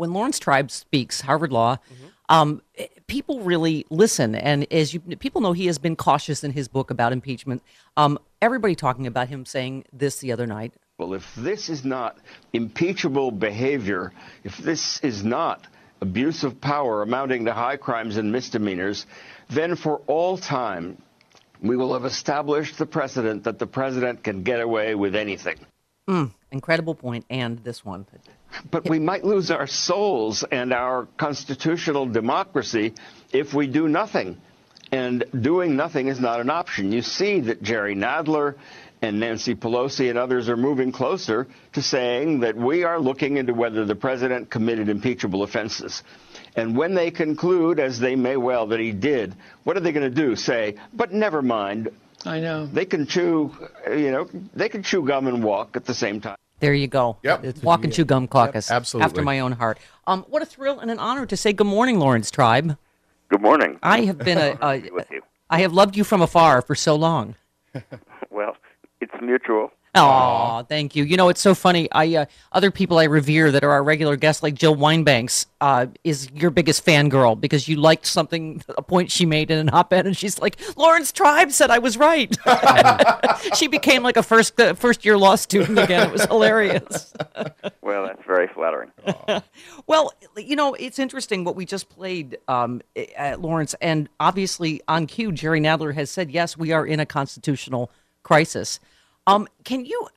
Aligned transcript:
When 0.00 0.14
Laurence 0.14 0.38
Tribe 0.38 0.70
speaks, 0.70 1.20
Harvard 1.20 1.52
Law, 1.52 1.76
um, 2.30 2.62
eh, 2.78 2.86
people 3.06 3.40
really 3.40 3.84
listen. 3.90 4.34
And 4.34 4.66
as 4.72 4.94
you 4.94 5.00
people 5.00 5.42
know, 5.42 5.52
he 5.52 5.66
has 5.66 5.76
been 5.76 5.94
cautious 5.94 6.42
in 6.42 6.52
his 6.52 6.68
book 6.68 6.90
about 6.90 7.12
impeachment. 7.12 7.62
Um, 7.98 8.18
everybody 8.40 8.74
talking 8.74 9.06
about 9.06 9.28
him 9.28 9.44
saying 9.44 9.84
this 9.92 10.20
the 10.20 10.32
other 10.32 10.46
night. 10.46 10.72
Well, 10.96 11.12
if 11.12 11.34
this 11.34 11.68
is 11.68 11.84
not 11.84 12.16
impeachable 12.54 13.30
behavior, 13.30 14.14
if 14.42 14.56
this 14.56 15.00
is 15.00 15.22
not 15.22 15.66
abuse 16.00 16.44
of 16.44 16.62
power 16.62 17.02
amounting 17.02 17.44
to 17.44 17.52
high 17.52 17.76
crimes 17.76 18.16
and 18.16 18.32
misdemeanors, 18.32 19.04
then 19.50 19.76
for 19.76 19.98
all 20.06 20.38
time, 20.38 20.96
we 21.60 21.76
will 21.76 21.92
have 21.92 22.06
established 22.06 22.78
the 22.78 22.86
precedent 22.86 23.44
that 23.44 23.58
the 23.58 23.66
president 23.66 24.24
can 24.24 24.44
get 24.44 24.60
away 24.60 24.94
with 24.94 25.14
anything. 25.14 25.58
Mm. 26.10 26.32
Incredible 26.50 26.96
point, 26.96 27.24
and 27.30 27.62
this 27.62 27.84
one. 27.84 28.04
But 28.68 28.90
we 28.90 28.98
might 28.98 29.24
lose 29.24 29.52
our 29.52 29.68
souls 29.68 30.42
and 30.42 30.72
our 30.72 31.06
constitutional 31.16 32.06
democracy 32.06 32.94
if 33.32 33.54
we 33.54 33.68
do 33.68 33.86
nothing. 33.86 34.40
And 34.90 35.24
doing 35.40 35.76
nothing 35.76 36.08
is 36.08 36.18
not 36.18 36.40
an 36.40 36.50
option. 36.50 36.90
You 36.90 37.02
see 37.02 37.38
that 37.42 37.62
Jerry 37.62 37.94
Nadler 37.94 38.56
and 39.00 39.20
Nancy 39.20 39.54
Pelosi 39.54 40.10
and 40.10 40.18
others 40.18 40.48
are 40.48 40.56
moving 40.56 40.90
closer 40.90 41.46
to 41.74 41.80
saying 41.80 42.40
that 42.40 42.56
we 42.56 42.82
are 42.82 42.98
looking 42.98 43.36
into 43.36 43.54
whether 43.54 43.84
the 43.84 43.94
president 43.94 44.50
committed 44.50 44.88
impeachable 44.88 45.44
offenses. 45.44 46.02
And 46.56 46.76
when 46.76 46.94
they 46.94 47.12
conclude, 47.12 47.78
as 47.78 48.00
they 48.00 48.16
may 48.16 48.36
well, 48.36 48.66
that 48.66 48.80
he 48.80 48.90
did, 48.90 49.32
what 49.62 49.76
are 49.76 49.80
they 49.80 49.92
going 49.92 50.12
to 50.12 50.22
do? 50.22 50.34
Say, 50.34 50.74
but 50.92 51.12
never 51.12 51.40
mind. 51.40 51.90
I 52.24 52.40
know. 52.40 52.66
They 52.66 52.84
can 52.84 53.06
chew, 53.06 53.54
you 53.88 54.10
know, 54.10 54.28
they 54.54 54.68
can 54.68 54.82
chew 54.82 55.02
gum 55.04 55.26
and 55.26 55.42
walk 55.42 55.76
at 55.76 55.84
the 55.84 55.94
same 55.94 56.20
time. 56.20 56.36
There 56.60 56.74
you 56.74 56.88
go. 56.88 57.16
Yep. 57.22 57.44
It's 57.44 57.62
Walk 57.62 57.84
and 57.84 57.92
Chew 57.92 58.04
Gum 58.04 58.28
Caucus. 58.28 58.68
Yep, 58.68 58.76
absolutely. 58.76 59.06
After 59.06 59.22
my 59.22 59.40
own 59.40 59.52
heart. 59.52 59.78
Um, 60.06 60.26
what 60.28 60.42
a 60.42 60.44
thrill 60.46 60.78
and 60.78 60.90
an 60.90 60.98
honor 60.98 61.24
to 61.24 61.36
say 61.36 61.54
good 61.54 61.66
morning, 61.66 61.98
Laurence 61.98 62.30
Tribe. 62.30 62.76
Good 63.30 63.40
morning. 63.40 63.78
I 63.82 64.02
have 64.02 64.18
been 64.18 64.36
a, 64.36 64.58
a 64.60 64.90
with 64.90 65.10
you. 65.10 65.22
I 65.48 65.62
have 65.62 65.72
loved 65.72 65.96
you 65.96 66.04
from 66.04 66.20
afar 66.20 66.60
for 66.62 66.74
so 66.74 66.94
long. 66.94 67.34
Well, 68.30 68.56
it's 69.00 69.12
mutual. 69.20 69.72
Oh, 69.94 70.64
thank 70.68 70.94
you. 70.94 71.02
You 71.02 71.16
know, 71.16 71.30
it's 71.30 71.40
so 71.40 71.52
funny. 71.52 71.90
I 71.90 72.14
uh, 72.14 72.24
other 72.52 72.70
people 72.70 72.98
I 72.98 73.04
revere 73.04 73.50
that 73.50 73.64
are 73.64 73.70
our 73.72 73.82
regular 73.82 74.14
guests, 74.14 74.40
like 74.40 74.54
Jill 74.54 74.76
Wine-Banks, 74.76 75.46
uh, 75.60 75.86
is 76.04 76.30
your 76.30 76.50
biggest 76.50 76.86
fangirl 76.86 77.40
because 77.40 77.66
you 77.66 77.74
liked 77.74 78.06
something, 78.06 78.62
a 78.78 78.82
point 78.82 79.10
she 79.10 79.26
made 79.26 79.50
in 79.50 79.58
an 79.58 79.70
op-ed, 79.72 80.06
and 80.06 80.16
she's 80.16 80.38
like, 80.38 80.58
"Laurence 80.76 81.10
Tribe 81.10 81.50
said 81.50 81.70
I 81.70 81.80
was 81.80 81.96
right." 81.96 82.36
she 83.56 83.66
became 83.66 84.04
like 84.04 84.16
a 84.16 84.22
first 84.22 84.60
uh, 84.60 84.74
first 84.74 85.04
year 85.04 85.18
law 85.18 85.34
student 85.34 85.78
again. 85.78 86.06
It 86.06 86.12
was 86.12 86.24
hilarious. 86.24 87.12
Well, 87.82 88.06
that's 88.06 88.24
very 88.24 88.46
flattering. 88.46 88.92
Well, 89.88 90.12
you 90.36 90.54
know, 90.54 90.74
it's 90.74 91.00
interesting 91.00 91.42
what 91.42 91.56
we 91.56 91.64
just 91.64 91.88
played, 91.88 92.38
um, 92.46 92.82
at 93.16 93.40
Laurence, 93.40 93.74
and 93.80 94.08
obviously 94.20 94.80
on 94.86 95.08
cue, 95.08 95.32
Jerry 95.32 95.60
Nadler 95.60 95.92
has 95.94 96.08
said, 96.08 96.30
yes, 96.30 96.56
we 96.56 96.70
are 96.70 96.86
in 96.86 97.00
a 97.00 97.06
constitutional 97.06 97.90
crisis. 98.22 98.78
Um, 99.30 99.48
can 99.64 99.84
you? 99.84 100.08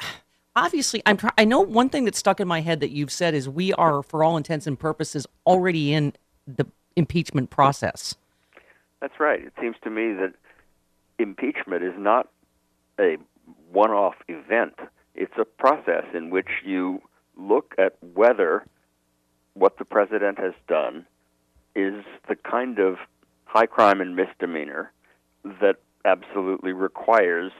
Obviously, 0.56 1.02
I'm. 1.06 1.18
Try- 1.18 1.32
I 1.38 1.46
know 1.46 1.62
one 1.62 1.90
thing 1.90 2.06
that 2.06 2.16
stuck 2.16 2.40
in 2.40 2.48
my 2.48 2.62
head 2.62 2.80
that 2.80 2.92
you've 2.92 3.12
said 3.12 3.34
is 3.34 3.48
we 3.48 3.74
are, 3.74 4.04
for 4.04 4.24
all 4.24 4.38
intents 4.38 4.68
and 4.68 4.80
purposes, 4.80 5.28
already 5.46 5.94
in 5.94 6.14
the 6.48 6.66
impeachment 6.96 7.50
process. 7.50 8.16
That's 9.00 9.20
right. 9.20 9.44
It 9.44 9.54
seems 9.60 9.76
to 9.84 9.90
me 9.90 10.14
that 10.14 10.34
impeachment 11.20 11.84
is 11.84 11.94
not 11.98 12.30
a 13.00 13.18
one 13.72 13.92
off 13.92 14.16
event, 14.28 14.76
it's 15.16 15.34
a 15.38 15.46
process 15.46 16.06
in 16.14 16.30
which 16.30 16.50
you 16.64 17.02
look 17.36 17.74
at 17.78 17.98
whether 18.14 18.64
what 19.56 19.78
the 19.78 19.86
president 19.86 20.40
has 20.40 20.54
done 20.68 21.06
is 21.76 22.04
the 22.30 22.36
kind 22.36 22.80
of 22.80 22.98
high 23.46 23.66
crime 23.66 24.02
and 24.02 24.16
misdemeanor 24.16 24.92
that 25.44 25.78
absolutely 26.06 26.72
requires 26.72 27.52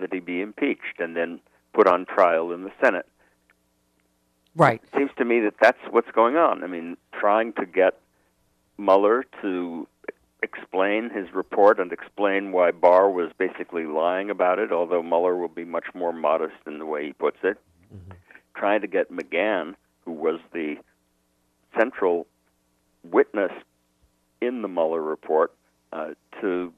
that 0.00 0.12
he 0.12 0.20
be 0.20 0.40
impeached 0.40 0.98
and 0.98 1.16
then 1.16 1.40
put 1.72 1.86
on 1.86 2.04
trial 2.04 2.52
in 2.52 2.64
the 2.64 2.72
Senate. 2.82 3.06
Right. 4.54 4.82
It 4.82 4.98
seems 4.98 5.10
to 5.16 5.24
me 5.24 5.40
that 5.40 5.54
that's 5.60 5.78
what's 5.90 6.10
going 6.10 6.36
on. 6.36 6.62
I 6.62 6.66
mean, 6.66 6.96
trying 7.12 7.54
to 7.54 7.64
get 7.66 7.98
Mueller 8.76 9.24
to 9.40 9.88
explain 10.42 11.08
his 11.10 11.32
report 11.32 11.78
and 11.78 11.92
explain 11.92 12.52
why 12.52 12.70
Barr 12.72 13.10
was 13.10 13.30
basically 13.38 13.84
lying 13.84 14.28
about 14.28 14.58
it, 14.58 14.72
although 14.72 15.02
Mueller 15.02 15.36
will 15.36 15.48
be 15.48 15.64
much 15.64 15.86
more 15.94 16.12
modest 16.12 16.56
in 16.66 16.78
the 16.78 16.86
way 16.86 17.06
he 17.06 17.12
puts 17.12 17.38
it. 17.42 17.58
Trying 18.54 18.80
to 18.82 18.86
get 18.86 19.10
McGahn, 19.10 19.74
who 20.04 20.12
was 20.12 20.40
the 20.52 20.76
central 21.78 22.26
witness 23.04 23.52
in 24.40 24.62
the 24.62 24.68
Mueller 24.68 25.02
report, 25.02 25.52
uh, 25.92 26.10
to 26.40 26.72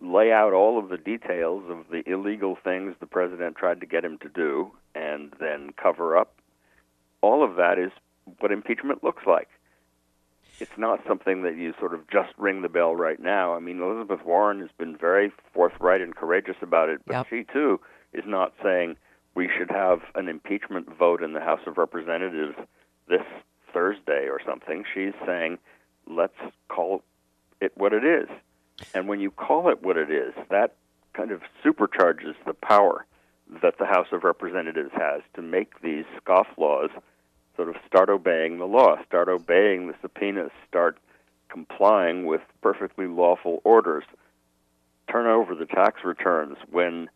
lay 0.00 0.32
out 0.32 0.52
all 0.52 0.78
of 0.78 0.88
the 0.88 0.96
details 0.96 1.64
of 1.68 1.88
the 1.90 2.02
illegal 2.10 2.56
things 2.62 2.94
the 3.00 3.06
president 3.06 3.56
tried 3.56 3.80
to 3.80 3.86
get 3.86 4.04
him 4.04 4.18
to 4.18 4.28
do 4.28 4.70
and 4.94 5.32
then 5.40 5.70
cover 5.80 6.16
up. 6.16 6.34
All 7.20 7.42
of 7.44 7.56
that 7.56 7.78
is 7.78 7.90
what 8.38 8.52
impeachment 8.52 9.02
looks 9.04 9.24
like. 9.26 9.48
It's 10.60 10.78
not 10.78 11.00
something 11.06 11.42
that 11.42 11.56
you 11.56 11.74
sort 11.80 11.94
of 11.94 12.08
just 12.08 12.32
ring 12.38 12.62
the 12.62 12.68
bell 12.68 12.94
right 12.94 13.18
now. 13.20 13.54
I 13.54 13.60
mean, 13.60 13.82
Elizabeth 13.82 14.24
Warren 14.24 14.60
has 14.60 14.70
been 14.78 14.96
very 14.96 15.32
forthright 15.52 16.00
and 16.00 16.14
courageous 16.14 16.56
about 16.62 16.88
it, 16.88 17.00
but 17.06 17.14
Yep. 17.14 17.26
she 17.28 17.44
too 17.44 17.80
is 18.12 18.24
not 18.24 18.54
saying 18.62 18.96
we 19.34 19.48
should 19.48 19.70
have 19.70 20.02
an 20.14 20.28
impeachment 20.28 20.88
vote 20.96 21.22
in 21.22 21.32
the 21.32 21.40
House 21.40 21.66
of 21.66 21.76
Representatives 21.76 22.56
this 23.08 23.24
Thursday 23.72 24.28
or 24.28 24.40
something. 24.46 24.84
She's 24.94 25.14
saying 25.26 25.58
let's 26.06 26.38
call 26.68 27.02
it 27.60 27.72
what 27.76 27.92
it 27.92 28.04
is. 28.04 28.28
And 28.94 29.08
when 29.08 29.20
you 29.20 29.30
call 29.30 29.68
it 29.68 29.82
what 29.82 29.96
it 29.96 30.10
is, 30.10 30.34
that 30.50 30.74
kind 31.12 31.30
of 31.30 31.42
supercharges 31.64 32.34
the 32.46 32.54
power 32.54 33.06
that 33.62 33.78
the 33.78 33.86
House 33.86 34.08
of 34.12 34.24
Representatives 34.24 34.90
has 34.94 35.22
to 35.34 35.42
make 35.42 35.80
these 35.80 36.04
scofflaws 36.20 36.90
sort 37.56 37.68
of 37.68 37.76
start 37.86 38.08
obeying 38.08 38.58
the 38.58 38.66
law, 38.66 38.96
start 39.06 39.28
obeying 39.28 39.86
the 39.86 39.94
subpoenas, 40.02 40.50
start 40.68 40.98
complying 41.48 42.26
with 42.26 42.40
perfectly 42.62 43.06
lawful 43.06 43.60
orders, 43.64 44.04
turn 45.08 45.26
over 45.26 45.54
the 45.54 45.66
tax 45.66 46.02
returns 46.04 46.56
when 46.70 47.08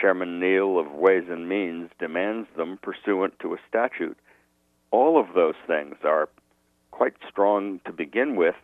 Chairman 0.00 0.40
Neal 0.40 0.78
of 0.78 0.92
Ways 0.92 1.24
and 1.28 1.48
Means 1.48 1.90
demands 1.98 2.48
them 2.56 2.78
pursuant 2.80 3.38
to 3.40 3.52
a 3.52 3.58
statute. 3.68 4.16
All 4.90 5.20
of 5.20 5.34
those 5.34 5.56
things 5.66 5.96
are 6.04 6.28
quite 6.92 7.14
strong 7.28 7.80
to 7.84 7.92
begin 7.92 8.36
with, 8.36 8.54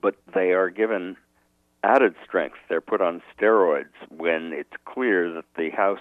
but 0.00 0.16
they 0.34 0.52
are 0.52 0.70
given 0.70 1.16
added 1.82 2.14
strength. 2.26 2.56
They're 2.68 2.80
put 2.80 3.00
on 3.00 3.22
steroids 3.36 3.92
when 4.08 4.52
it's 4.52 4.72
clear 4.84 5.32
that 5.32 5.44
the 5.56 5.70
House 5.70 6.00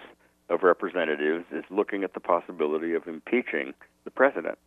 of 0.49 0.63
Representatives 0.63 1.45
is 1.51 1.63
looking 1.69 2.03
at 2.03 2.13
the 2.13 2.19
possibility 2.19 2.93
of 2.93 3.07
impeaching 3.07 3.73
the 4.03 4.11
president. 4.11 4.57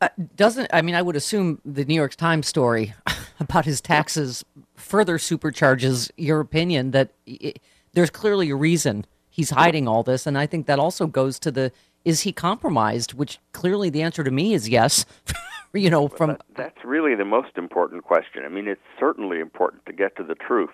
Uh, 0.00 0.08
doesn't 0.36 0.68
I 0.74 0.82
mean 0.82 0.94
I 0.94 1.00
would 1.00 1.16
assume 1.16 1.60
the 1.64 1.84
New 1.84 1.94
York 1.94 2.14
Times 2.16 2.46
story 2.46 2.94
about 3.40 3.64
his 3.64 3.80
taxes 3.80 4.44
further 4.74 5.16
supercharges 5.16 6.10
your 6.16 6.40
opinion 6.40 6.90
that 6.90 7.12
i 7.26 7.54
there's 7.94 8.10
clearly 8.10 8.50
a 8.50 8.56
reason 8.56 9.06
he's 9.30 9.50
hiding 9.50 9.88
all 9.88 10.02
this, 10.02 10.26
and 10.26 10.36
I 10.36 10.46
think 10.46 10.66
that 10.66 10.78
also 10.78 11.06
goes 11.06 11.38
to 11.40 11.50
the 11.50 11.72
is 12.04 12.20
he 12.20 12.32
compromised? 12.32 13.14
Which 13.14 13.40
clearly 13.52 13.90
the 13.90 14.02
answer 14.02 14.22
to 14.22 14.30
me 14.30 14.54
is 14.54 14.68
yes. 14.68 15.04
you 15.74 15.90
know, 15.90 16.08
from 16.08 16.36
That's 16.56 16.84
really 16.84 17.14
the 17.14 17.24
most 17.24 17.56
important 17.56 18.04
question. 18.04 18.44
I 18.44 18.48
mean, 18.48 18.68
it's 18.68 18.80
certainly 18.98 19.40
important 19.40 19.86
to 19.86 19.92
get 19.92 20.16
to 20.16 20.24
the 20.24 20.34
truth 20.34 20.70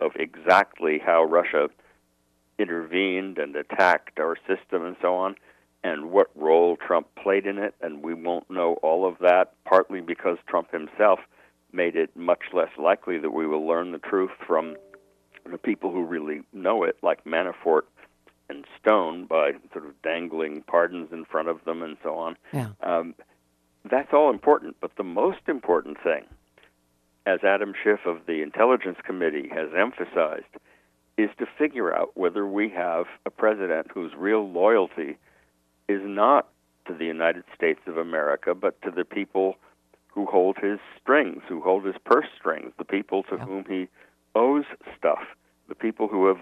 of 0.00 0.12
exactly 0.16 0.98
how 1.04 1.24
Russia 1.24 1.68
intervened 2.58 3.38
and 3.38 3.54
attacked 3.56 4.18
our 4.18 4.36
system 4.46 4.84
and 4.84 4.96
so 5.00 5.14
on, 5.14 5.36
and 5.84 6.10
what 6.10 6.28
role 6.34 6.76
Trump 6.76 7.06
played 7.14 7.46
in 7.46 7.58
it. 7.58 7.74
And 7.80 8.02
we 8.02 8.14
won't 8.14 8.50
know 8.50 8.74
all 8.82 9.06
of 9.06 9.18
that, 9.20 9.52
partly 9.64 10.00
because 10.00 10.38
Trump 10.46 10.70
himself 10.72 11.20
made 11.72 11.96
it 11.96 12.16
much 12.16 12.44
less 12.52 12.70
likely 12.78 13.18
that 13.18 13.30
we 13.30 13.46
will 13.46 13.66
learn 13.66 13.92
the 13.92 13.98
truth 13.98 14.30
from 14.46 14.76
the 15.50 15.58
people 15.58 15.92
who 15.92 16.04
really 16.04 16.42
know 16.52 16.82
it, 16.82 16.96
like 17.02 17.24
Manafort 17.24 17.82
and 18.48 18.64
Stone 18.80 19.26
by 19.26 19.52
sort 19.72 19.86
of 19.86 20.00
dangling 20.02 20.62
pardons 20.62 21.08
in 21.12 21.24
front 21.24 21.48
of 21.48 21.64
them 21.64 21.82
and 21.82 21.96
so 22.02 22.16
on. 22.16 22.36
Yeah. 22.52 22.70
Um, 22.82 23.14
that's 23.84 24.12
all 24.12 24.30
important, 24.30 24.76
but 24.80 24.96
the 24.96 25.04
most 25.04 25.40
important 25.48 25.98
thing, 26.02 26.24
as 27.26 27.44
Adam 27.44 27.74
Schiff 27.82 28.00
of 28.06 28.26
the 28.26 28.42
Intelligence 28.42 28.98
Committee 29.04 29.48
has 29.52 29.68
emphasized, 29.76 30.46
is 31.16 31.30
to 31.38 31.46
figure 31.58 31.94
out 31.94 32.16
whether 32.16 32.46
we 32.46 32.68
have 32.70 33.06
a 33.26 33.30
president 33.30 33.88
whose 33.92 34.12
real 34.16 34.48
loyalty 34.50 35.16
is 35.88 36.00
not 36.04 36.48
to 36.86 36.94
the 36.94 37.04
United 37.04 37.44
States 37.54 37.80
of 37.86 37.96
America, 37.96 38.54
but 38.54 38.80
to 38.82 38.90
the 38.90 39.04
people 39.04 39.56
who 40.08 40.26
hold 40.26 40.56
his 40.58 40.78
strings, 41.00 41.42
who 41.48 41.60
hold 41.60 41.84
his 41.84 41.96
purse 42.04 42.26
strings, 42.36 42.72
the 42.78 42.84
people 42.84 43.22
to 43.24 43.36
Yeah. 43.36 43.44
whom 43.44 43.64
he 43.64 43.88
owes 44.34 44.64
stuff, 44.96 45.24
the 45.68 45.74
people 45.74 46.08
who 46.08 46.26
have 46.26 46.40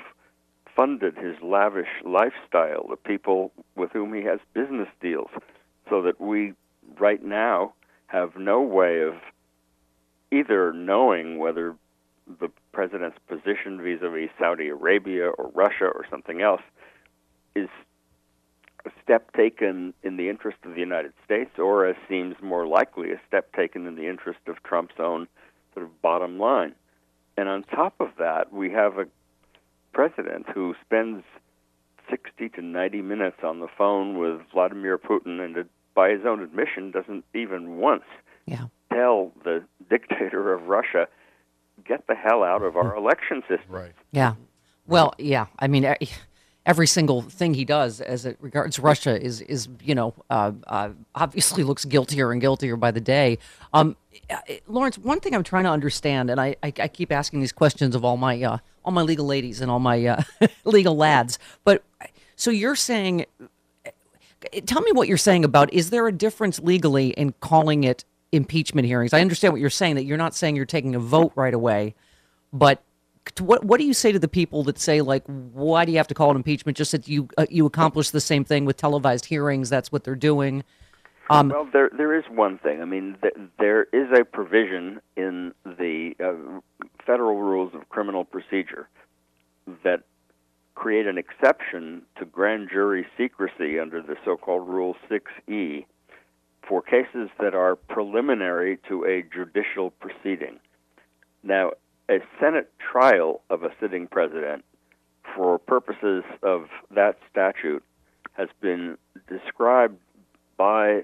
funded 0.75 1.17
his 1.17 1.41
lavish 1.43 1.89
lifestyle, 2.05 2.87
the 2.89 2.97
people 2.97 3.50
with 3.77 3.91
whom 3.93 4.12
he 4.12 4.23
has 4.23 4.41
business 4.53 4.89
deals, 5.00 5.31
so 5.89 6.03
that 6.03 6.21
we 6.21 6.53
right 6.99 7.23
now 7.23 7.75
have 8.06 8.37
no 8.37 8.61
way 8.61 9.00
of 9.00 9.15
either 10.31 10.73
knowing 10.73 11.38
whether 11.38 11.75
the 12.41 12.49
president's 12.73 13.19
position 13.29 13.81
vis-a-vis 13.83 14.31
Saudi 14.38 14.69
Arabia 14.69 15.29
or 15.29 15.50
Russia 15.55 15.85
or 15.87 16.05
something 16.11 16.43
else 16.43 16.62
is 17.55 17.69
a 18.85 18.91
step 19.03 19.33
taken 19.33 19.93
in 20.03 20.17
the 20.17 20.29
interest 20.29 20.59
of 20.65 20.75
the 20.75 20.81
United 20.81 21.12
States, 21.25 21.59
or 21.59 21.87
as 21.87 21.97
seems 22.09 22.37
more 22.41 22.67
likely, 22.67 23.11
a 23.11 23.21
step 23.27 23.53
taken 23.53 23.87
in 23.87 23.97
the 23.97 24.09
interest 24.09 24.39
of 24.47 24.62
Trump's 24.62 24.94
own 24.99 25.27
sort 25.75 25.87
of 25.87 26.03
bottom 26.03 26.39
line. 26.39 26.75
And 27.37 27.49
on 27.49 27.65
top 27.65 27.94
of 28.00 28.11
that, 28.19 28.53
we 28.53 28.71
have 28.71 28.99
a 28.99 29.06
president 29.93 30.47
who 30.55 30.75
spends 30.85 31.25
60 32.09 32.49
to 32.50 32.62
90 32.62 33.03
minutes 33.03 33.39
on 33.43 33.61
the 33.61 33.69
phone 33.77 34.19
with 34.19 34.41
Vladimir 34.53 34.99
Putin 34.99 35.44
and, 35.44 35.59
uh, 35.59 35.62
by 35.96 36.10
his 36.10 36.25
own 36.25 36.40
admission, 36.40 36.93
doesn't 36.93 37.25
even 37.34 37.78
once 37.78 38.04
Yeah. 38.46 38.66
tell 38.93 39.32
the 39.43 39.64
dictator 39.90 40.52
of 40.52 40.69
Russia, 40.69 41.08
get 41.84 42.06
the 42.06 42.14
hell 42.14 42.44
out 42.44 42.62
of 42.62 42.76
our 42.76 42.94
election 42.94 43.40
system. 43.48 43.66
Right. 43.69 43.93
Yeah. 44.12 44.34
Well, 44.87 45.12
yeah. 45.19 45.46
I 45.58 45.66
mean, 45.66 45.84
every 46.64 46.87
single 46.87 47.22
thing 47.22 47.54
he 47.54 47.64
does 47.64 48.00
as 48.00 48.25
it 48.26 48.37
regards 48.40 48.78
Russia 48.78 49.20
is 49.20 49.40
is 49.40 49.69
you 49.82 49.94
know 49.94 50.14
uh, 50.31 50.52
uh, 50.69 50.90
obviously 51.14 51.64
looks 51.64 51.84
guiltier 51.84 52.31
and 52.31 52.40
guiltier 52.40 52.76
by 52.76 52.90
the 52.93 53.00
day. 53.00 53.38
Um, 53.72 53.96
uh, 54.31 54.37
Laurence, 54.69 54.98
one 54.98 55.19
thing 55.20 55.34
I'm 55.34 55.43
trying 55.44 55.64
to 55.64 55.70
understand, 55.70 56.31
and 56.31 56.40
I, 56.40 56.56
I, 56.62 56.72
I 56.78 56.88
keep 56.88 57.10
asking 57.10 57.40
these 57.40 57.52
questions 57.52 57.94
of 57.96 58.04
all 58.04 58.16
my 58.16 58.40
uh, 58.43 58.58
all 58.84 58.93
my 58.93 59.02
legal 59.02 59.26
ladies 59.26 59.60
and 59.60 59.70
all 59.70 59.81
my 59.81 60.04
uh, 60.06 60.22
legal 60.64 60.96
lads, 60.96 61.38
but 61.64 61.82
so 62.37 62.50
you're 62.50 62.76
saying. 62.76 63.26
Tell 64.66 64.82
me 64.82 64.93
what 64.93 65.08
you're 65.08 65.16
saying 65.16 65.44
about 65.44 65.72
is 65.72 65.90
there 65.90 66.06
a 66.06 66.12
difference 66.12 66.60
legally 66.60 67.10
in 67.10 67.32
calling 67.40 67.84
it 67.84 68.04
impeachment 68.32 68.87
hearings? 68.87 69.12
I 69.12 69.20
understand 69.20 69.52
what 69.52 69.60
you're 69.60 69.70
saying 69.70 69.96
that 69.96 70.04
you're 70.04 70.16
not 70.16 70.34
saying 70.34 70.56
you're 70.56 70.64
taking 70.64 70.94
a 70.94 71.00
vote 71.00 71.32
right 71.34 71.54
away, 71.54 71.94
but 72.52 72.82
what 73.40 73.64
what 73.64 73.78
do 73.78 73.87
you 73.87 73.94
say 73.94 74.12
to 74.12 74.19
the 74.19 74.28
people 74.28 74.62
that 74.64 74.78
say 74.78 75.00
like 75.00 75.25
why 75.26 75.84
do 75.84 75.90
you 75.90 75.98
have 75.98 76.06
to 76.06 76.14
call 76.14 76.31
it 76.31 76.37
impeachment 76.37 76.78
just 76.78 76.93
that 76.93 77.08
you 77.08 77.28
uh, 77.37 77.46
you 77.50 77.66
accomplish 77.66 78.10
the 78.10 78.20
same 78.20 78.44
thing 78.44 78.64
with 78.64 78.76
televised 78.76 79.25
hearings 79.25 79.69
that's 79.69 79.90
what 79.90 80.04
they're 80.04 80.14
doing 80.14 80.62
um, 81.28 81.48
Well, 81.48 81.69
there 81.72 81.90
there 81.96 82.16
is 82.16 82.25
one 82.31 82.58
thing. 82.58 82.81
I 82.81 82.84
mean, 82.84 83.16
th- 83.20 83.34
there 83.58 83.84
is 83.93 84.08
a 84.16 84.25
provision 84.25 85.00
in 85.16 85.52
the 85.64 86.14
uh, 86.20 86.60
federal 87.04 87.37
rules 87.40 87.75
of 87.75 87.88
criminal 87.88 88.25
procedure 88.25 88.88
that 89.82 90.02
create 90.76 91.06
an 91.06 91.19
exception 91.19 92.02
to 92.19 92.25
grand 92.25 92.69
jury 92.70 93.05
secrecy 93.17 93.81
under 93.81 94.00
the 94.00 94.14
so-called 94.25 94.69
Rule 94.69 94.94
6E 95.11 95.84
for 96.69 96.82
cases 96.82 97.31
that 97.40 97.55
are 97.55 97.75
preliminary 97.75 98.78
to 98.88 99.05
a 99.05 99.25
judicial 99.34 99.90
proceeding. 99.90 100.61
Now, 101.43 101.73
a 102.08 102.19
Senate 102.38 102.73
trial 102.78 103.40
of 103.50 103.64
a 103.64 103.70
sitting 103.81 104.06
president 104.06 104.64
for 105.34 105.58
purposes 105.58 106.23
of 106.43 106.67
that 106.94 107.19
statute 107.31 107.82
has 108.34 108.49
been 108.61 108.99
described 109.29 109.99
by 110.56 111.02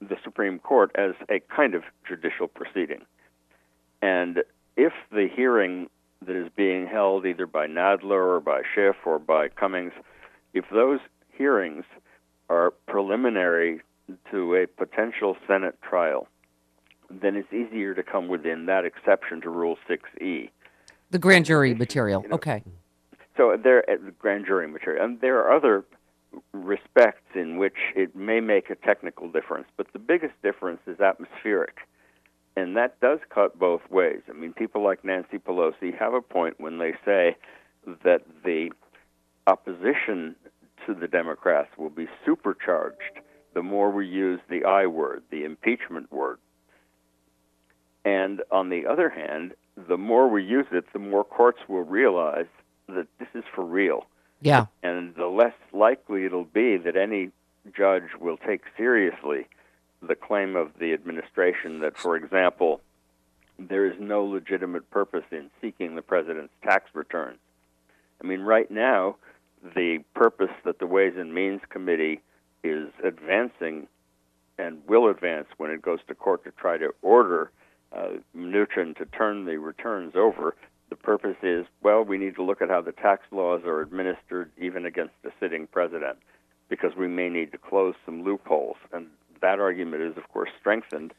the 0.00 0.16
Supreme 0.24 0.58
Court 0.58 0.90
as 0.96 1.12
a 1.30 1.40
kind 1.54 1.74
of 1.74 1.84
judicial 2.06 2.48
proceeding. 2.48 3.02
And 4.02 4.42
if 4.76 4.92
the 5.10 5.28
hearing 5.34 5.88
that 6.26 6.36
is 6.36 6.48
being 6.56 6.86
held 6.86 7.26
either 7.26 7.46
by 7.46 7.66
Nadler 7.66 8.36
or 8.36 8.40
by 8.40 8.62
Schiff 8.74 8.96
or 9.04 9.18
by 9.18 9.48
Cummings, 9.48 9.92
if 10.52 10.64
those 10.72 11.00
hearings 11.32 11.84
are 12.50 12.72
preliminary 12.86 13.80
to 14.30 14.54
a 14.54 14.66
potential 14.66 15.36
Senate 15.46 15.80
trial, 15.82 16.28
then 17.10 17.36
it's 17.36 17.52
easier 17.52 17.94
to 17.94 18.02
come 18.02 18.28
within 18.28 18.66
that 18.66 18.84
exception 18.84 19.40
to 19.42 19.50
Rule 19.50 19.78
6E. 19.88 20.50
the 21.10 21.18
grand 21.18 21.46
jury 21.46 21.74
material 21.74 22.24
okay. 22.30 22.62
So 23.36 23.56
there, 23.56 23.88
at 23.88 24.04
the 24.04 24.10
grand 24.10 24.46
jury 24.46 24.66
material, 24.66 25.04
and 25.04 25.20
there 25.20 25.38
are 25.38 25.54
other 25.54 25.84
respects 26.52 27.24
in 27.34 27.56
which 27.56 27.76
it 27.94 28.14
may 28.14 28.40
make 28.40 28.68
a 28.68 28.74
technical 28.74 29.30
difference, 29.30 29.68
but 29.76 29.86
the 29.92 29.98
biggest 29.98 30.34
difference 30.42 30.80
is 30.86 31.00
atmospheric, 31.00 31.78
and 32.58 32.76
that 32.76 33.00
does 33.00 33.20
cut 33.32 33.56
both 33.58 33.82
ways. 33.88 34.20
I 34.28 34.32
mean, 34.32 34.52
people 34.52 34.82
like 34.82 35.04
Nancy 35.04 35.38
Pelosi 35.38 35.96
have 35.96 36.12
a 36.12 36.20
point 36.20 36.58
when 36.58 36.78
they 36.78 36.92
say 37.04 37.36
that 38.04 38.22
the 38.44 38.70
opposition 39.46 40.34
to 40.84 40.94
the 40.94 41.06
Democrats 41.06 41.70
will 41.78 41.90
be 41.90 42.08
supercharged 42.26 43.20
the 43.54 43.62
more 43.62 43.90
we 43.90 44.06
use 44.06 44.40
the 44.50 44.64
I 44.64 44.86
word, 44.86 45.22
the 45.30 45.44
impeachment 45.44 46.10
word. 46.12 46.38
And 48.04 48.42
on 48.50 48.70
the 48.70 48.86
other 48.86 49.08
hand, 49.08 49.52
the 49.88 49.96
more 49.96 50.28
we 50.28 50.42
use 50.42 50.66
it, 50.72 50.84
the 50.92 50.98
more 50.98 51.24
courts 51.24 51.60
will 51.68 51.84
realize 51.84 52.46
that 52.88 53.06
this 53.18 53.28
is 53.34 53.44
for 53.54 53.64
real. 53.64 54.06
yeah 54.40 54.66
And 54.82 55.14
the 55.14 55.26
less 55.26 55.54
likely 55.72 56.24
it'll 56.24 56.44
be 56.44 56.76
that 56.78 56.96
any 56.96 57.30
judge 57.76 58.16
will 58.20 58.36
take 58.36 58.62
seriously 58.76 59.46
the 60.02 60.14
claim 60.14 60.56
of 60.56 60.70
the 60.78 60.92
administration 60.92 61.80
that, 61.80 61.96
for 61.96 62.16
example, 62.16 62.80
there 63.58 63.86
is 63.86 63.96
no 63.98 64.24
legitimate 64.24 64.88
purpose 64.90 65.24
in 65.32 65.50
seeking 65.60 65.96
the 65.96 66.02
president's 66.02 66.52
tax 66.62 66.90
returns. 66.94 67.38
I 68.22 68.26
mean, 68.26 68.40
right 68.40 68.70
now, 68.70 69.16
the 69.74 69.98
purpose 70.14 70.52
that 70.64 70.78
the 70.78 70.86
Ways 70.86 71.14
and 71.16 71.34
Means 71.34 71.60
Committee 71.68 72.20
is 72.62 72.88
advancing 73.02 73.88
and 74.58 74.80
will 74.86 75.08
advance 75.08 75.46
when 75.56 75.70
it 75.70 75.82
goes 75.82 76.00
to 76.08 76.14
court 76.14 76.44
to 76.44 76.50
try 76.52 76.76
to 76.78 76.90
order 77.02 77.50
uh, 77.92 78.08
Mnuchin 78.36 78.96
to 78.96 79.06
turn 79.06 79.44
the 79.44 79.58
returns 79.58 80.14
over. 80.14 80.54
The 80.90 80.96
purpose 80.96 81.36
is, 81.42 81.66
well, 81.82 82.02
we 82.02 82.18
need 82.18 82.34
to 82.36 82.42
look 82.42 82.62
at 82.62 82.68
how 82.68 82.80
the 82.80 82.92
tax 82.92 83.22
laws 83.30 83.62
are 83.64 83.80
administered 83.80 84.50
even 84.58 84.86
against 84.86 85.14
a 85.24 85.30
sitting 85.40 85.66
president 85.66 86.18
because 86.68 86.94
we 86.96 87.08
may 87.08 87.28
need 87.28 87.52
to 87.52 87.58
close 87.58 87.94
some 88.04 88.24
loopholes. 88.24 88.76
And 88.92 89.06
that 89.40 89.60
argument 89.60 90.02
is, 90.02 90.16
of 90.16 90.28
course, 90.32 90.50
strengthened 90.60 91.12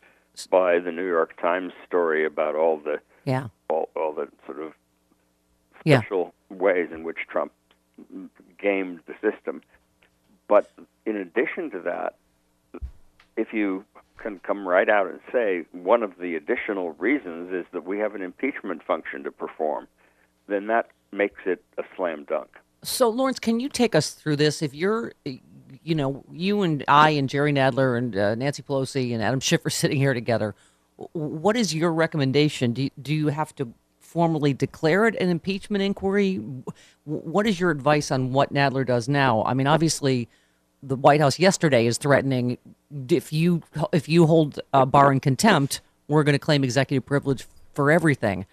by 0.49 0.79
the 0.79 0.91
New 0.91 1.07
York 1.07 1.39
Times 1.41 1.73
story 1.87 2.25
about 2.25 2.55
all 2.55 2.77
the 2.77 2.99
yeah 3.25 3.47
all, 3.69 3.89
all 3.95 4.13
the 4.13 4.27
sort 4.45 4.59
of 4.61 4.73
Yeah. 5.85 5.99
special 5.99 6.33
ways 6.49 6.89
in 6.91 7.03
which 7.03 7.19
Trump 7.27 7.51
gamed 8.57 9.01
the 9.05 9.13
system. 9.21 9.61
But 10.47 10.71
in 11.05 11.15
addition 11.15 11.69
to 11.71 11.79
that, 11.81 12.15
if 13.37 13.53
you 13.53 13.85
can 14.17 14.39
come 14.39 14.67
right 14.67 14.89
out 14.89 15.07
and 15.07 15.19
say 15.31 15.65
one 15.71 16.03
of 16.03 16.17
the 16.19 16.35
additional 16.35 16.91
reasons 16.93 17.53
is 17.53 17.65
that 17.71 17.85
we 17.85 17.99
have 17.99 18.15
an 18.15 18.21
impeachment 18.21 18.83
function 18.83 19.23
to 19.23 19.31
perform, 19.31 19.87
then 20.47 20.67
that 20.67 20.89
makes 21.11 21.41
it 21.45 21.63
a 21.77 21.83
slam 21.95 22.25
dunk. 22.25 22.49
so 22.83 23.09
laurence 23.09 23.39
can 23.39 23.59
you 23.59 23.67
take 23.69 23.93
us 23.95 24.11
through 24.11 24.35
this 24.35 24.61
if 24.61 24.73
you're 24.73 25.11
you 25.83 25.95
know 25.95 26.23
you 26.31 26.61
and 26.61 26.83
i 26.87 27.11
and 27.11 27.29
jerry 27.29 27.51
nadler 27.51 27.97
and 27.97 28.15
uh, 28.15 28.35
nancy 28.35 28.63
pelosi 28.63 29.13
and 29.13 29.21
adam 29.21 29.39
schiff 29.39 29.65
are 29.65 29.69
sitting 29.81 29.97
here 29.97 30.13
together. 30.13 30.55
What 31.13 31.55
is 31.55 31.73
your 31.73 31.93
recommendation? 31.93 32.73
Do 32.73 32.83
you, 32.83 32.89
do 33.01 33.13
you 33.13 33.27
have 33.27 33.55
to 33.55 33.73
formally 34.01 34.53
declare 34.53 35.07
it 35.07 35.15
an 35.15 35.29
impeachment 35.29 35.81
inquiry? 35.81 36.41
What 37.05 37.47
is 37.47 37.57
your 37.57 37.71
advice 37.71 38.11
on 38.11 38.33
what 38.33 38.53
nadler 38.53 38.85
does 38.85 39.07
now? 39.07 39.43
I 39.43 39.53
mean 39.53 39.67
obviously 39.67 40.27
the 40.81 40.95
White 40.95 41.21
House 41.21 41.39
yesterday 41.39 41.85
is 41.85 41.97
threatening 41.97 42.57
if 43.09 43.31
you 43.31 43.63
if 43.93 44.09
you 44.09 44.25
hold 44.25 44.59
uh, 44.73 44.85
Barr 44.85 45.11
in 45.11 45.19
contempt, 45.19 45.81
we're 46.07 46.23
going 46.23 46.33
to 46.33 46.39
claim 46.39 46.63
executive 46.63 47.05
privilege 47.05 47.45
for 47.73 47.91
everything. 47.91 48.45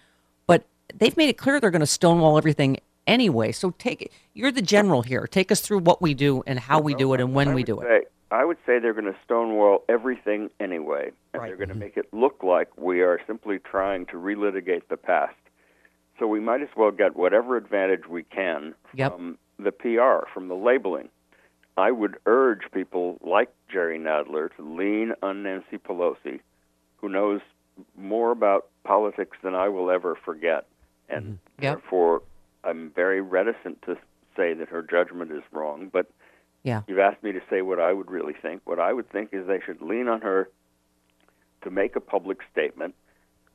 But 0.45 0.65
they've 0.93 1.17
made 1.17 1.29
it 1.29 1.37
clear 1.37 1.59
they're 1.59 1.71
going 1.71 1.79
to 1.81 1.87
stonewall 1.87 2.37
everything 2.37 2.77
anyway. 3.07 3.51
So 3.51 3.71
take 3.71 4.01
it. 4.01 4.11
you're 4.33 4.51
the 4.51 4.61
general 4.61 5.01
here. 5.01 5.25
Take 5.25 5.51
us 5.51 5.61
through 5.61 5.79
what 5.79 6.01
we 6.01 6.13
do 6.13 6.43
and 6.45 6.59
how 6.59 6.79
we 6.79 6.93
do 6.93 7.13
it 7.15 7.19
and 7.21 7.33
when 7.33 7.53
we 7.53 7.63
do 7.63 7.79
it. 7.81 8.11
I 8.29 8.43
would 8.43 8.57
say 8.65 8.77
they're 8.79 8.93
going 8.93 9.05
to 9.05 9.15
stonewall 9.23 9.83
everything 9.87 10.49
anyway, 10.59 11.11
and 11.33 11.41
Right. 11.41 11.47
they're 11.47 11.55
going 11.55 11.69
to 11.69 11.75
make 11.75 11.95
it 11.95 12.13
look 12.13 12.43
like 12.43 12.67
we 12.77 13.01
are 13.01 13.19
simply 13.25 13.57
trying 13.59 14.05
to 14.07 14.17
relitigate 14.17 14.81
the 14.89 14.97
past. 14.97 15.33
So 16.19 16.27
we 16.27 16.41
might 16.41 16.61
as 16.61 16.67
well 16.75 16.91
get 16.91 17.15
whatever 17.15 17.55
advantage 17.55 18.05
we 18.09 18.23
can 18.23 18.75
Yep. 18.93 19.13
from 19.13 19.37
the 19.57 19.71
PR, 19.71 20.27
from 20.33 20.49
the 20.49 20.55
labeling. 20.55 21.07
I 21.77 21.91
would 21.91 22.17
urge 22.25 22.69
people 22.73 23.17
like 23.21 23.49
Jerry 23.71 23.97
Nadler 23.97 24.53
to 24.57 24.61
lean 24.61 25.13
on 25.23 25.43
Nancy 25.43 25.77
Pelosi, 25.77 26.41
who 26.97 27.07
knows 27.07 27.39
more 27.97 28.31
about 28.31 28.67
politics 28.83 29.37
than 29.41 29.55
I 29.55 29.69
will 29.69 29.89
ever 29.89 30.15
forget. 30.15 30.65
And 31.07 31.23
Mm-hmm. 31.25 31.63
Yep. 31.63 31.73
therefore, 31.79 32.21
I'm 32.67 32.91
very 32.91 33.21
reticent 33.21 33.81
to 33.83 33.95
say 34.35 34.53
that 34.53 34.69
her 34.69 34.81
judgment 34.81 35.31
is 35.31 35.43
wrong. 35.51 35.89
But 35.91 36.07
Yeah. 36.63 36.81
you've 36.87 36.99
asked 36.99 37.23
me 37.23 37.31
to 37.31 37.41
say 37.49 37.61
what 37.61 37.79
I 37.79 37.93
would 37.93 38.11
really 38.11 38.33
think. 38.33 38.61
What 38.65 38.79
I 38.79 38.93
would 38.93 39.09
think 39.09 39.33
is 39.33 39.47
they 39.47 39.61
should 39.61 39.81
lean 39.81 40.07
on 40.07 40.21
her 40.21 40.49
to 41.61 41.71
make 41.71 41.95
a 41.95 42.01
public 42.01 42.39
statement 42.51 42.93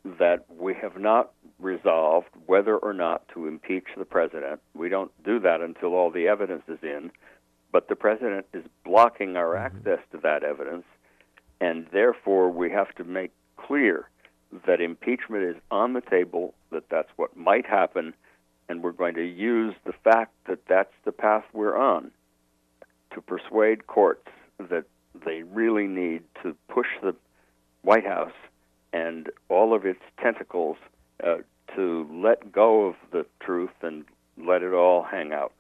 that 0.05 0.45
we 0.51 0.75
have 0.75 0.99
not 0.99 1.33
resolved 1.61 2.31
whether 2.47 2.77
or 2.77 2.93
not 2.93 3.29
to 3.29 3.47
impeach 3.47 3.87
the 3.97 4.05
president. 4.05 4.61
We 4.75 4.89
don't 4.89 5.13
do 5.23 5.39
that 5.41 5.61
until 5.61 5.95
all 5.95 6.11
the 6.11 6.27
evidence 6.27 6.65
is 6.69 6.83
in, 6.83 7.13
but 7.71 7.89
the 7.89 7.97
president 7.97 8.47
is 8.53 8.65
blocking 8.85 9.37
our 9.37 9.55
mm-hmm. 9.55 9.77
access 9.79 10.01
to 10.11 10.19
that 10.19 10.43
evidence, 10.43 10.85
and 11.61 11.87
therefore 11.93 12.51
we 12.51 12.71
have 12.71 12.93
to 12.97 13.05
make 13.05 13.31
clear 13.57 14.09
that 14.67 14.81
impeachment 14.81 15.45
is 15.45 15.57
on 15.71 15.93
the 15.93 16.01
table, 16.01 16.55
that 16.71 16.89
that's 16.91 17.09
what 17.17 17.37
might 17.37 17.65
happen, 17.65 18.13
and 18.69 18.83
we're 18.83 18.93
going 18.93 19.15
to 19.15 19.25
use 19.25 19.75
the 19.85 19.93
fact 19.93 20.33
that 20.47 20.67
that's 20.67 20.93
the 21.05 21.13
path 21.13 21.45
we're 21.53 21.77
on 21.77 22.11
to 23.13 23.21
persuade 23.21 23.87
courts 23.87 24.29
that 24.59 24.85
they 25.25 25.43
really 25.43 25.87
need 25.87 26.23
to 26.43 26.57
push 26.69 26.87
the 27.03 27.15
White 27.83 28.07
House 28.07 28.33
and 28.93 29.31
all 29.49 29.75
of 29.75 29.85
its 29.85 30.01
tentacles 30.21 30.77
uh, 31.25 31.37
to 31.75 32.09
let 32.13 32.53
go 32.53 32.87
of 32.87 32.95
the 33.11 33.27
truth 33.41 33.71
and 33.83 34.05
let 34.37 34.63
it 34.63 34.73
all 34.73 35.03
hang 35.03 35.33
out. 35.33 35.53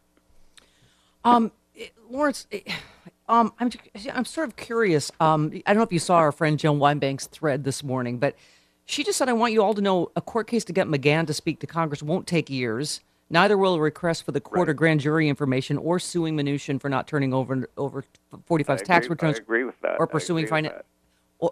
Um, 1.25 1.52
eh, 1.78 1.87
Laurence, 2.11 2.47
eh, 2.52 2.61
um, 3.28 3.52
I'm 3.59 3.71
I'm 4.12 4.25
sort 4.25 4.49
of 4.49 4.56
curious. 4.56 5.11
Um, 5.21 5.52
I 5.66 5.73
don't 5.73 5.78
know 5.78 5.85
if 5.85 5.92
you 5.92 5.99
saw 5.99 6.16
our 6.16 6.32
friend 6.32 6.59
Joan 6.59 6.78
Wine-Banks's 6.78 7.28
thread 7.28 7.64
this 7.64 7.82
morning, 7.82 8.18
but 8.18 8.37
she 8.84 9.04
just 9.04 9.18
said, 9.18 9.28
"I 9.28 9.32
want 9.32 9.52
you 9.52 9.62
all 9.62 9.74
to 9.74 9.82
know 9.82 10.10
a 10.16 10.20
court 10.20 10.46
case 10.46 10.64
to 10.64 10.72
get 10.72 10.86
McGahn 10.86 11.26
to 11.26 11.34
speak 11.34 11.60
to 11.60 11.66
Congress 11.66 12.02
won't 12.02 12.26
take 12.26 12.50
years. 12.50 13.00
Neither 13.30 13.56
will 13.56 13.74
a 13.74 13.80
request 13.80 14.24
for 14.24 14.32
the 14.32 14.40
court 14.40 14.68
or 14.68 14.74
grand 14.74 15.00
jury 15.00 15.28
information 15.28 15.78
or 15.78 15.98
suing 15.98 16.36
Mnuchin 16.36 16.80
for 16.80 16.88
not 16.88 17.06
turning 17.06 17.32
over 17.32 17.68
over 17.76 18.04
45's 18.48 18.82
tax 18.82 19.08
returns 19.08 19.38
I 19.38 19.42
agree 19.42 19.64
with 19.64 19.80
that. 19.80 19.96
or 19.98 20.06
pursuing 20.06 20.46
finance." 20.46 20.82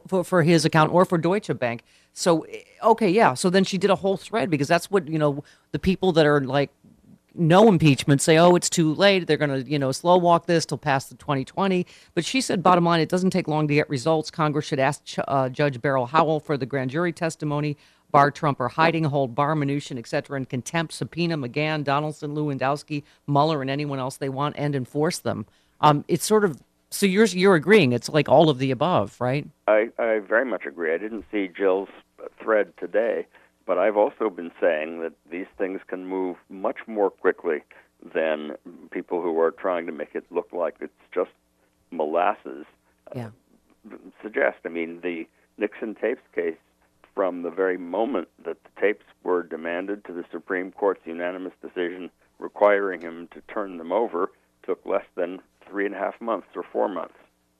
for, 0.06 0.24
for 0.24 0.42
his 0.42 0.64
account 0.64 0.92
or 0.92 1.04
for 1.04 1.18
Deutsche 1.18 1.50
Bank. 1.58 1.82
So 2.12 2.42
eh, 2.42 2.62
okay, 2.82 3.08
yeah. 3.08 3.34
So 3.34 3.50
then 3.50 3.64
she 3.64 3.78
did 3.78 3.90
a 3.90 3.96
whole 3.96 4.16
thread 4.16 4.50
because 4.50 4.68
that's 4.68 4.90
what 4.90 5.08
you 5.08 5.18
know 5.18 5.44
the 5.72 5.78
people 5.78 6.12
that 6.12 6.26
are 6.26 6.40
like 6.40 6.70
no 7.34 7.68
impeachment 7.68 8.20
say, 8.20 8.38
oh, 8.38 8.54
it's 8.56 8.70
too 8.70 8.94
late. 8.94 9.26
They're 9.26 9.36
going 9.36 9.64
to 9.64 9.70
you 9.70 9.78
know 9.78 9.92
slow 9.92 10.16
walk 10.16 10.46
this 10.46 10.66
till 10.66 10.78
past 10.78 11.10
the 11.10 11.16
2020. 11.16 11.86
But 12.14 12.24
she 12.24 12.40
said, 12.40 12.62
bottom 12.62 12.84
line, 12.84 13.00
it 13.00 13.08
doesn't 13.08 13.30
take 13.30 13.48
long 13.48 13.68
to 13.68 13.74
get 13.74 13.88
results. 13.88 14.30
Congress 14.30 14.66
should 14.66 14.78
ask 14.80 15.02
uh, 15.28 15.48
Judge 15.48 15.80
Beryl 15.80 16.06
Howell 16.06 16.40
for 16.40 16.56
the 16.56 16.66
grand 16.66 16.90
jury 16.90 17.12
testimony. 17.12 17.76
Barr 18.10 18.30
Trump 18.30 18.58
or 18.58 18.68
hiding, 18.68 19.04
hold 19.04 19.36
Barr 19.36 19.54
Mnuchin, 19.54 19.96
et 19.96 20.06
cetera, 20.06 20.36
in 20.36 20.44
contempt, 20.44 20.92
subpoena 20.92 21.38
McGahn, 21.38 21.84
Donaldson, 21.84 22.34
Lewandowski, 22.34 23.04
Mueller, 23.28 23.60
and 23.60 23.70
anyone 23.70 24.00
else 24.00 24.16
they 24.16 24.28
want, 24.28 24.56
and 24.58 24.74
enforce 24.74 25.20
them. 25.20 25.46
Um, 25.80 26.04
it's 26.08 26.24
sort 26.24 26.44
of 26.44 26.60
so 26.90 27.06
you're 27.06 27.26
you're 27.26 27.54
agreeing. 27.54 27.92
It's 27.92 28.08
like 28.08 28.28
all 28.28 28.50
of 28.50 28.58
the 28.58 28.70
above, 28.70 29.20
right? 29.20 29.46
I, 29.68 29.90
I 29.98 30.18
very 30.18 30.44
much 30.44 30.66
agree. 30.66 30.92
I 30.92 30.98
didn't 30.98 31.24
see 31.30 31.48
Jill's 31.48 31.88
thread 32.42 32.72
today, 32.78 33.26
but 33.66 33.78
I've 33.78 33.96
also 33.96 34.30
been 34.30 34.50
saying 34.60 35.00
that 35.00 35.12
these 35.30 35.46
things 35.58 35.80
can 35.86 36.06
move 36.06 36.36
much 36.48 36.78
more 36.86 37.10
quickly 37.10 37.62
than 38.14 38.52
people 38.90 39.20
who 39.22 39.38
are 39.40 39.50
trying 39.50 39.86
to 39.86 39.92
make 39.92 40.14
it 40.14 40.24
look 40.30 40.48
like 40.52 40.76
it's 40.80 40.92
just 41.14 41.30
molasses 41.90 42.64
uh, 43.08 43.12
Yeah. 43.16 43.30
suggest. 44.22 44.58
I 44.64 44.68
mean, 44.68 45.00
the 45.02 45.26
Nixon 45.58 45.94
tapes 45.94 46.22
case, 46.34 46.56
from 47.14 47.42
the 47.42 47.50
very 47.50 47.76
moment 47.76 48.28
that 48.44 48.56
the 48.64 48.80
tapes 48.80 49.04
were 49.24 49.42
demanded 49.42 50.04
to 50.06 50.12
the 50.12 50.24
Supreme 50.30 50.72
Court's 50.72 51.04
unanimous 51.04 51.52
decision 51.60 52.10
requiring 52.38 53.02
him 53.02 53.28
to 53.34 53.40
turn 53.52 53.76
them 53.76 53.92
over, 53.92 54.30
took 54.64 54.84
less 54.86 55.04
than 55.16 55.40
three 55.68 55.84
and 55.84 55.94
a 55.94 55.98
half 55.98 56.18
months 56.20 56.46
or 56.56 56.62
four 56.62 56.88
months. 56.88 57.14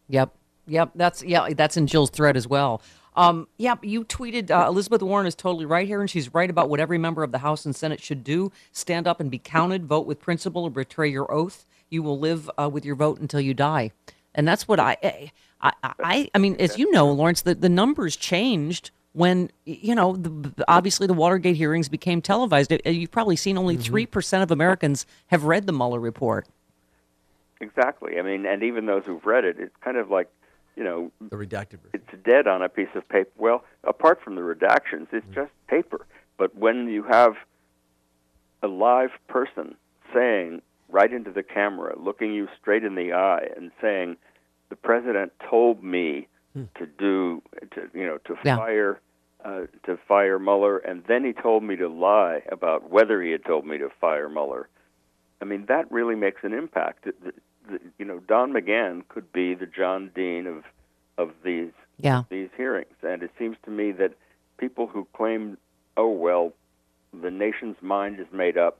Yep. 0.08 0.34
Yep. 0.66 0.90
That's 0.94 1.22
yeah. 1.22 1.48
That's 1.52 1.76
in 1.76 1.86
Jill's 1.86 2.10
thread 2.10 2.36
as 2.36 2.46
well. 2.46 2.80
Um, 3.16 3.48
yeah, 3.56 3.74
you 3.82 4.04
tweeted 4.04 4.50
uh, 4.50 4.66
Elizabeth 4.68 5.02
Warren 5.02 5.26
is 5.26 5.34
totally 5.34 5.66
right 5.66 5.86
here, 5.86 6.00
and 6.00 6.08
she's 6.08 6.32
right 6.32 6.48
about 6.48 6.68
what 6.68 6.80
every 6.80 6.98
member 6.98 7.22
of 7.22 7.32
the 7.32 7.38
House 7.38 7.64
and 7.64 7.74
Senate 7.74 8.00
should 8.00 8.22
do: 8.22 8.52
stand 8.72 9.06
up 9.06 9.20
and 9.20 9.30
be 9.30 9.38
counted, 9.38 9.86
vote 9.86 10.06
with 10.06 10.20
principle, 10.20 10.64
or 10.64 10.70
betray 10.70 11.08
your 11.08 11.30
oath. 11.32 11.66
You 11.88 12.02
will 12.02 12.18
live 12.18 12.50
uh, 12.58 12.68
with 12.68 12.84
your 12.84 12.94
vote 12.94 13.18
until 13.20 13.40
you 13.40 13.52
die, 13.52 13.90
and 14.34 14.46
that's 14.46 14.68
what 14.68 14.78
I, 14.78 15.30
I, 15.60 15.72
I, 15.82 16.30
I 16.34 16.38
mean, 16.38 16.56
as 16.60 16.78
you 16.78 16.90
know, 16.92 17.10
Laurence, 17.10 17.42
the, 17.42 17.54
the 17.54 17.68
numbers 17.68 18.16
changed 18.16 18.90
when 19.12 19.50
you 19.64 19.94
know 19.94 20.14
the, 20.14 20.64
obviously 20.68 21.08
the 21.08 21.14
Watergate 21.14 21.56
hearings 21.56 21.88
became 21.88 22.22
televised. 22.22 22.72
Uh, 22.72 22.78
You've 22.88 23.10
probably 23.10 23.36
seen 23.36 23.58
only 23.58 23.76
3 23.76 24.06
percent 24.06 24.42
of 24.44 24.50
Americans 24.52 25.04
have 25.28 25.44
read 25.44 25.66
the 25.66 25.72
Mueller 25.72 25.98
report. 25.98 26.46
Exactly. 27.60 28.18
I 28.18 28.22
mean, 28.22 28.46
and 28.46 28.62
even 28.62 28.86
those 28.86 29.04
who've 29.04 29.24
read 29.26 29.44
it, 29.44 29.56
it's 29.58 29.76
kind 29.82 29.96
of 29.98 30.10
like, 30.10 30.30
you 30.76 30.84
know, 30.84 31.10
The 31.20 31.36
redacted 31.36 31.80
version. 31.82 31.90
it's 31.94 32.22
dead 32.24 32.46
on 32.46 32.62
a 32.62 32.68
piece 32.68 32.88
of 32.94 33.08
paper. 33.08 33.30
Well, 33.36 33.64
apart 33.84 34.20
from 34.22 34.34
the 34.36 34.40
redactions, 34.42 35.08
it's 35.12 35.26
just 35.34 35.50
paper. 35.68 36.06
But 36.38 36.56
when 36.56 36.88
you 36.88 37.02
have 37.04 37.34
a 38.62 38.68
live 38.68 39.10
person 39.28 39.74
saying 40.14 40.62
right 40.88 41.12
into 41.12 41.30
the 41.30 41.42
camera, 41.42 41.94
looking 41.98 42.32
you 42.32 42.48
straight 42.60 42.84
in 42.84 42.94
the 42.94 43.12
eye, 43.12 43.48
and 43.56 43.70
saying, 43.80 44.16
"The 44.68 44.76
president 44.76 45.32
told 45.48 45.82
me 45.82 46.28
to 46.74 46.86
do, 46.86 47.42
to 47.72 47.88
you 47.94 48.06
know, 48.06 48.18
to 48.24 48.36
Yeah. 48.44 48.56
fire." 48.56 49.00
Uh, 49.42 49.62
to 49.84 49.96
fire 50.06 50.38
Mueller, 50.38 50.76
and 50.76 51.02
then 51.04 51.24
he 51.24 51.32
told 51.32 51.62
me 51.62 51.74
to 51.74 51.88
lie 51.88 52.42
about 52.52 52.90
whether 52.90 53.22
he 53.22 53.30
had 53.30 53.42
told 53.42 53.64
me 53.66 53.78
to 53.78 53.88
fire 53.88 54.28
Mueller. 54.28 54.68
I 55.40 55.46
mean, 55.46 55.64
that 55.64 55.90
really 55.90 56.14
makes 56.14 56.44
an 56.44 56.52
impact. 56.52 57.04
The, 57.04 57.14
the, 57.24 57.32
the, 57.70 57.80
you 57.98 58.04
know, 58.04 58.19
Don 58.30 58.52
McGahn 58.52 59.02
could 59.08 59.32
be 59.32 59.54
the 59.54 59.66
John 59.66 60.12
Dean 60.14 60.46
of 60.46 60.62
of 61.18 61.32
these 61.42 61.72
Yeah. 61.98 62.22
these 62.30 62.48
hearings, 62.56 62.94
and 63.02 63.24
it 63.24 63.32
seems 63.36 63.56
to 63.64 63.70
me 63.72 63.90
that 63.92 64.12
people 64.56 64.86
who 64.86 65.04
claim, 65.12 65.58
"Oh 65.96 66.10
well, 66.10 66.52
the 67.12 67.32
nation's 67.32 67.82
mind 67.82 68.20
is 68.20 68.30
made 68.30 68.56
up," 68.56 68.78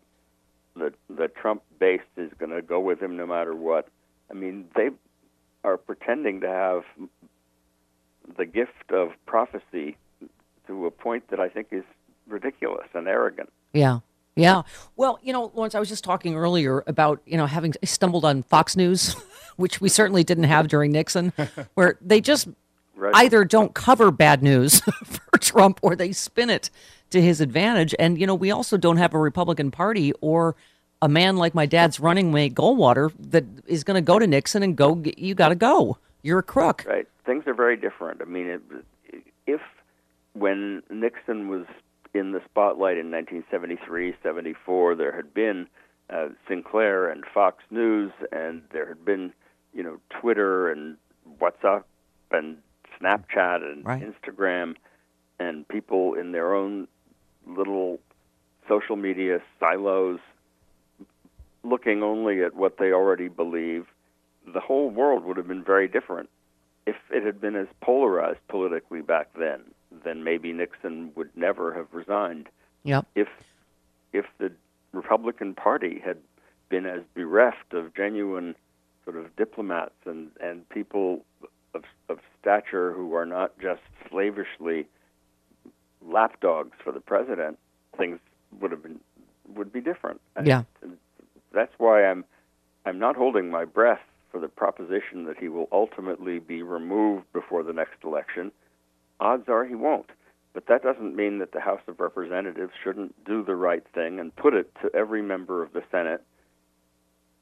the 0.76 0.94
the 1.08 1.26
Trump 1.26 1.64
base 1.80 2.08
is 2.16 2.32
going 2.34 2.52
to 2.52 2.62
go 2.62 2.78
with 2.78 3.02
him 3.02 3.16
no 3.16 3.26
matter 3.26 3.52
what. 3.52 3.88
I 4.30 4.34
mean, 4.34 4.68
they 4.76 4.90
are 5.64 5.76
pretending 5.76 6.40
to 6.42 6.48
have 6.48 6.84
the 8.36 8.46
gift 8.46 8.92
of 8.92 9.14
prophecy 9.26 9.96
to 10.68 10.86
a 10.86 10.92
point 10.92 11.26
that 11.30 11.40
I 11.40 11.48
think 11.48 11.72
is 11.72 11.84
ridiculous 12.28 12.86
and 12.94 13.08
arrogant. 13.08 13.52
Yeah. 13.72 13.98
Yeah. 14.36 14.62
Well, 14.96 15.18
you 15.22 15.32
know, 15.32 15.50
Laurence, 15.54 15.74
I 15.74 15.80
was 15.80 15.88
just 15.88 16.04
talking 16.04 16.34
earlier 16.34 16.82
about, 16.86 17.20
you 17.26 17.36
know, 17.36 17.46
having 17.46 17.74
stumbled 17.84 18.24
on 18.24 18.42
Fox 18.42 18.76
News, 18.76 19.14
which 19.56 19.80
we 19.80 19.88
certainly 19.88 20.24
didn't 20.24 20.44
have 20.44 20.68
during 20.68 20.92
Nixon, 20.92 21.32
where 21.74 21.98
they 22.00 22.20
just 22.20 22.48
Right. 22.94 23.14
either 23.14 23.46
don't 23.46 23.72
cover 23.72 24.10
bad 24.10 24.42
news 24.42 24.80
for 25.04 25.38
Trump 25.38 25.80
or 25.80 25.96
they 25.96 26.12
spin 26.12 26.50
it 26.50 26.68
to 27.08 27.22
his 27.22 27.40
advantage. 27.40 27.94
And, 27.98 28.20
you 28.20 28.26
know, 28.26 28.34
we 28.34 28.50
also 28.50 28.76
don't 28.76 28.98
have 28.98 29.14
a 29.14 29.18
Republican 29.18 29.70
Party 29.70 30.12
or 30.20 30.54
a 31.00 31.08
man 31.08 31.38
like 31.38 31.54
my 31.54 31.64
dad's 31.64 31.98
running 31.98 32.30
mate, 32.30 32.54
Goldwater, 32.54 33.10
that 33.30 33.44
is 33.66 33.84
going 33.84 33.94
to 33.94 34.02
go 34.02 34.18
to 34.18 34.26
Nixon 34.26 34.62
and 34.62 34.76
go, 34.76 35.02
you 35.16 35.34
got 35.34 35.48
to 35.48 35.54
go. 35.54 35.96
You're 36.22 36.40
a 36.40 36.42
crook. 36.42 36.84
Right. 36.86 37.08
Things 37.24 37.46
are 37.46 37.54
very 37.54 37.76
different. 37.78 38.20
I 38.20 38.26
mean, 38.26 38.46
it, 38.48 38.60
if 39.46 39.62
when 40.34 40.82
Nixon 40.90 41.48
was 41.48 41.64
in 42.14 42.32
the 42.32 42.40
spotlight 42.44 42.98
in 42.98 43.10
1973, 43.10 44.14
74, 44.22 44.94
there 44.94 45.14
had 45.14 45.32
been 45.32 45.68
uh, 46.10 46.28
Sinclair 46.48 47.08
and 47.08 47.24
Fox 47.32 47.62
News, 47.70 48.12
and 48.32 48.62
there 48.72 48.86
had 48.86 49.04
been, 49.04 49.32
you 49.72 49.82
know, 49.82 49.98
Twitter 50.20 50.70
and 50.70 50.96
WhatsApp 51.40 51.84
and 52.32 52.58
Snapchat 53.00 53.62
and 53.62 53.84
Right. 53.84 54.02
Instagram, 54.02 54.74
and 55.38 55.66
people 55.68 56.14
in 56.14 56.32
their 56.32 56.54
own 56.54 56.88
little 57.46 58.00
social 58.68 58.96
media 58.96 59.40
silos 59.58 60.20
looking 61.62 62.02
only 62.02 62.42
at 62.42 62.54
what 62.54 62.78
they 62.78 62.92
already 62.92 63.28
believe, 63.28 63.86
the 64.52 64.60
whole 64.60 64.90
world 64.90 65.24
would 65.24 65.36
have 65.36 65.48
been 65.48 65.64
very 65.64 65.88
different. 65.88 66.28
If 66.86 66.96
it 67.10 67.24
had 67.24 67.40
been 67.40 67.56
as 67.56 67.66
polarized 67.80 68.40
politically 68.48 69.02
back 69.02 69.28
then, 69.38 69.60
then 70.04 70.24
maybe 70.24 70.52
Nixon 70.52 71.12
would 71.16 71.30
never 71.36 71.74
have 71.74 71.88
resigned. 71.92 72.48
Yep. 72.84 73.06
If 73.14 73.28
if 74.12 74.26
the 74.38 74.52
Republican 74.92 75.54
Party 75.54 76.00
had 76.04 76.18
been 76.68 76.86
as 76.86 77.02
bereft 77.14 77.72
of 77.72 77.94
genuine 77.94 78.54
sort 79.04 79.16
of 79.16 79.34
diplomats 79.36 79.94
and, 80.04 80.30
and 80.40 80.68
people 80.68 81.24
of, 81.74 81.84
of 82.08 82.18
stature 82.40 82.92
who 82.92 83.14
are 83.14 83.26
not 83.26 83.58
just 83.60 83.82
slavishly 84.08 84.86
lapdogs 86.04 86.76
for 86.82 86.92
the 86.92 87.00
president, 87.00 87.58
things 87.96 88.18
would 88.60 88.70
have 88.70 88.82
been 88.82 89.00
would 89.54 89.72
be 89.72 89.80
different. 89.80 90.20
And 90.36 90.46
Yeah. 90.46 90.62
that's 91.52 91.72
why 91.78 92.04
I'm 92.04 92.24
I'm 92.86 92.98
not 92.98 93.16
holding 93.16 93.50
my 93.50 93.64
breath 93.64 94.00
for 94.30 94.40
the 94.40 94.48
proposition 94.48 95.24
that 95.24 95.36
he 95.38 95.48
will 95.48 95.68
ultimately 95.72 96.38
be 96.38 96.62
removed 96.62 97.24
before 97.32 97.62
the 97.62 97.72
next 97.72 98.04
election. 98.04 98.52
Odds 99.20 99.48
are 99.48 99.64
he 99.64 99.74
won't. 99.74 100.10
But 100.52 100.66
that 100.66 100.82
doesn't 100.82 101.14
mean 101.14 101.38
that 101.38 101.52
the 101.52 101.60
House 101.60 101.82
of 101.86 102.00
Representatives 102.00 102.72
shouldn't 102.82 103.24
do 103.24 103.44
the 103.44 103.54
right 103.54 103.84
thing 103.94 104.18
and 104.18 104.34
put 104.34 104.54
it 104.54 104.74
to 104.82 104.90
every 104.94 105.22
member 105.22 105.62
of 105.62 105.72
the 105.72 105.82
Senate. 105.92 106.22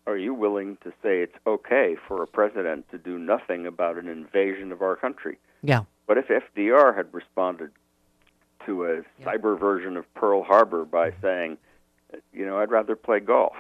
Are 0.06 0.16
you 0.16 0.34
willing 0.34 0.76
to 0.84 0.90
say 1.02 1.20
it's 1.20 1.36
okay 1.46 1.96
for 2.06 2.22
a 2.22 2.26
president 2.26 2.90
to 2.90 2.98
do 2.98 3.18
nothing 3.18 3.66
about 3.66 3.96
an 3.96 4.08
invasion 4.08 4.72
of 4.72 4.82
our 4.82 4.96
country? 4.96 5.38
Yeah. 5.62 5.82
What 6.06 6.18
if 6.18 6.28
FDR 6.28 6.94
had 6.96 7.12
responded 7.12 7.70
to 8.66 8.84
a 8.84 8.96
Yeah. 8.96 9.02
cyber 9.24 9.58
version 9.58 9.96
of 9.96 10.12
Pearl 10.14 10.42
Harbor 10.42 10.84
by 10.84 11.10
mm-hmm. 11.10 11.22
saying, 11.22 11.58
you 12.32 12.44
know, 12.44 12.58
I'd 12.58 12.70
rather 12.70 12.96
play 12.96 13.20
golf? 13.20 13.56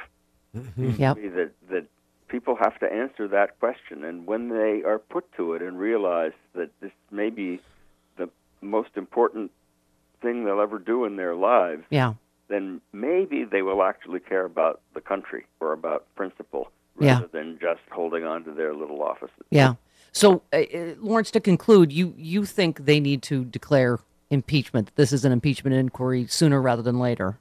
Mm-hmm. 0.56 0.90
Yep. 0.98 1.16
me 1.18 1.28
that 1.28 1.50
that 1.70 1.86
people 2.28 2.56
have 2.56 2.78
to 2.80 2.90
answer 2.90 3.28
that 3.28 3.58
question, 3.60 4.04
and 4.04 4.26
when 4.26 4.48
they 4.48 4.82
are 4.82 4.98
put 4.98 5.30
to 5.32 5.54
it 5.54 5.62
and 5.62 5.78
realize 5.78 6.32
that 6.54 6.70
this 6.80 6.92
may 7.10 7.30
be 7.30 7.56
the 7.56 7.62
most 8.60 8.90
important 8.96 9.50
thing 10.22 10.44
they'll 10.44 10.60
ever 10.60 10.78
do 10.78 11.04
in 11.04 11.16
their 11.16 11.34
lives, 11.34 11.84
Yeah. 11.90 12.14
then 12.48 12.80
maybe 12.92 13.44
they 13.44 13.62
will 13.62 13.82
actually 13.82 14.20
care 14.20 14.44
about 14.44 14.80
the 14.94 15.00
country 15.00 15.46
or 15.60 15.72
about 15.72 16.04
principle 16.16 16.70
Yeah. 16.98 17.14
rather 17.14 17.28
than 17.28 17.58
just 17.60 17.80
holding 17.90 18.24
on 18.24 18.44
to 18.44 18.50
their 18.52 18.74
little 18.74 19.02
offices. 19.02 19.44
Yeah. 19.50 19.74
So, 20.12 20.42
uh, 20.52 20.56
uh, 20.56 20.94
Laurence, 20.98 21.30
to 21.32 21.40
conclude, 21.40 21.92
you 21.92 22.14
you 22.16 22.44
think 22.44 22.84
they 22.86 22.98
need 22.98 23.22
to 23.24 23.44
declare 23.44 24.00
impeachment? 24.30 24.90
This 24.96 25.12
is 25.12 25.24
an 25.24 25.32
impeachment 25.32 25.76
inquiry 25.76 26.26
sooner 26.26 26.60
rather 26.60 26.82
than 26.82 26.98
later. 26.98 27.38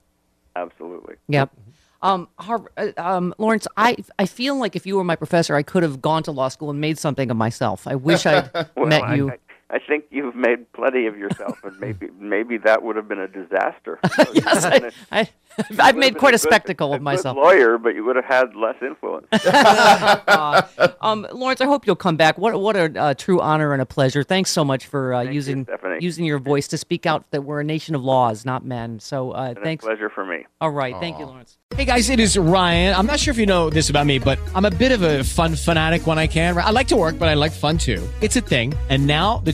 Absolutely. 0.56 1.16
Yep. 1.28 1.52
Um, 2.02 2.28
Harv- 2.38 2.68
uh, 2.78 2.92
um, 2.98 3.34
Laurence, 3.40 3.68
I 3.76 3.98
I 4.20 4.26
feel 4.28 4.56
like 4.60 4.76
if 4.76 4.86
you 4.86 4.98
were 4.98 5.04
my 5.04 5.16
professor, 5.16 5.56
I 5.56 5.64
could 5.64 5.82
have 5.82 6.02
gone 6.02 6.22
to 6.24 6.32
law 6.32 6.48
school 6.50 6.70
and 6.70 6.80
made 6.80 7.00
something 7.00 7.32
of 7.32 7.38
myself. 7.38 7.88
I 7.88 7.96
wish 7.96 8.26
I'd 8.26 8.52
Well, 8.76 8.86
met 8.86 9.16
you. 9.18 9.32
I, 9.32 9.34
I 9.34 9.38
think 9.80 10.06
you've 10.12 10.36
made 10.36 10.72
plenty 10.72 11.08
of 11.08 11.18
yourself, 11.18 11.60
and 11.64 11.78
maybe 11.80 12.08
maybe 12.20 12.58
that 12.60 12.84
would 12.84 12.96
have 12.96 13.08
been 13.08 13.20
a 13.20 13.28
disaster. 13.28 14.00
yes, 14.34 14.64
I, 14.64 14.92
I, 15.12 15.30
I've 15.80 15.98
made 15.98 16.18
quite 16.18 16.34
a 16.34 16.38
spectacle 16.38 16.94
of 16.94 17.02
myself. 17.02 17.36
Good 17.36 17.42
lawyer, 17.42 17.78
but 17.78 17.90
you 17.96 18.06
would 18.06 18.16
have 18.16 18.26
had 18.26 18.56
less 18.56 18.76
influence. 18.82 19.28
Uh, 20.28 20.62
um, 21.02 21.26
Laurence, 21.32 21.62
I 21.62 21.66
hope 21.66 21.88
you'll 21.88 21.96
come 21.96 22.16
back. 22.16 22.38
What 22.38 22.60
what 22.60 22.76
a 22.76 23.00
uh, 23.00 23.14
true 23.14 23.40
honor 23.40 23.74
and 23.74 23.82
a 23.82 23.86
pleasure. 23.86 24.24
Thanks 24.24 24.52
so 24.52 24.64
much 24.64 24.86
for 24.86 25.14
uh, 25.14 25.20
Thank 25.20 25.30
you, 25.30 25.36
using 25.36 25.68
using 26.00 26.26
your 26.26 26.40
voice 26.40 26.68
to 26.70 26.78
speak 26.78 27.06
out 27.06 27.30
that 27.32 27.42
we're 27.42 27.62
a 27.62 27.64
nation 27.64 27.96
of 27.96 28.04
laws, 28.04 28.46
not 28.46 28.64
men. 28.64 29.00
So 29.00 29.32
uh, 29.32 29.54
thanks. 29.56 29.84
a 29.84 29.88
pleasure 29.88 30.10
for 30.10 30.26
me. 30.26 30.46
All 30.62 30.70
right, 30.70 30.96
thank 31.00 31.18
you, 31.20 31.26
Laurence. 31.26 31.58
Hey 31.76 31.86
guys, 31.86 32.10
it 32.10 32.20
is 32.20 32.38
Ryan. 32.38 32.96
I'm 32.96 33.06
not 33.06 33.20
sure 33.20 33.32
if 33.32 33.38
you 33.38 33.46
know 33.46 33.70
this 33.70 33.90
about 33.90 34.06
me, 34.06 34.20
but 34.20 34.40
I'm 34.56 34.66
a 34.66 34.72
bit 34.72 34.92
of 34.92 35.02
a 35.02 35.24
fun 35.24 35.56
fanatic 35.56 36.08
when 36.08 36.18
I 36.18 36.26
can. 36.28 36.58
I 36.58 36.70
like 36.70 36.88
to 36.88 36.96
work, 36.96 37.20
but 37.20 37.28
I 37.28 37.34
like 37.34 37.52
fun 37.52 37.78
too. 37.78 38.08
It's 38.22 38.36
a 38.36 38.42
thing. 38.42 38.74
And 38.90 39.06
now 39.06 39.40
the 39.40 39.54